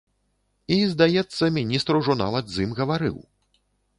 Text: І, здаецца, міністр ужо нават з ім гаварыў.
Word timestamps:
І, 0.75 0.77
здаецца, 0.93 1.43
міністр 1.59 2.01
ужо 2.01 2.17
нават 2.23 2.45
з 2.53 2.65
ім 2.65 2.71
гаварыў. 2.83 3.15